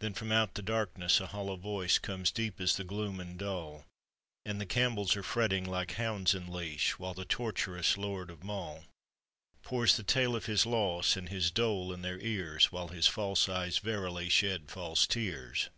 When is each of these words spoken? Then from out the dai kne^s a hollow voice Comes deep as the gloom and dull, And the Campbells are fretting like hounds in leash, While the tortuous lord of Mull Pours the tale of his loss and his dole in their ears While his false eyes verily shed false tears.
Then 0.00 0.12
from 0.12 0.32
out 0.32 0.54
the 0.56 0.60
dai 0.62 0.86
kne^s 0.86 1.20
a 1.20 1.28
hollow 1.28 1.54
voice 1.54 1.96
Comes 2.00 2.32
deep 2.32 2.60
as 2.60 2.76
the 2.76 2.82
gloom 2.82 3.20
and 3.20 3.38
dull, 3.38 3.84
And 4.44 4.60
the 4.60 4.66
Campbells 4.66 5.14
are 5.14 5.22
fretting 5.22 5.64
like 5.64 5.92
hounds 5.92 6.34
in 6.34 6.48
leash, 6.52 6.98
While 6.98 7.14
the 7.14 7.24
tortuous 7.24 7.96
lord 7.96 8.28
of 8.28 8.42
Mull 8.42 8.82
Pours 9.62 9.96
the 9.96 10.02
tale 10.02 10.34
of 10.34 10.46
his 10.46 10.66
loss 10.66 11.16
and 11.16 11.28
his 11.28 11.52
dole 11.52 11.92
in 11.92 12.02
their 12.02 12.18
ears 12.18 12.72
While 12.72 12.88
his 12.88 13.06
false 13.06 13.48
eyes 13.48 13.78
verily 13.78 14.28
shed 14.28 14.68
false 14.68 15.06
tears. 15.06 15.70